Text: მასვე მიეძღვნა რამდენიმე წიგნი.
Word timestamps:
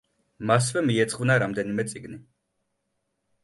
მასვე 0.51 0.83
მიეძღვნა 0.87 1.37
რამდენიმე 1.45 1.87
წიგნი. 1.95 2.21